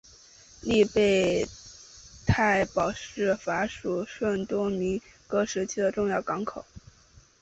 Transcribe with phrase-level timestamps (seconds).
[0.63, 1.45] 利贝
[2.25, 6.65] 泰堡是法属圣多明戈时期的重要港口。